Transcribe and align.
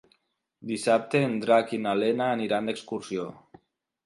Dissabte 0.71 1.21
en 1.27 1.37
Drac 1.43 1.75
i 1.79 1.81
na 1.83 1.93
Lena 2.01 2.31
aniran 2.39 2.71
d'excursió. 2.71 3.29